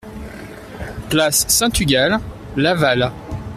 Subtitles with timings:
[1.11, 2.19] Place Saint-Tugal,
[2.57, 3.11] Laval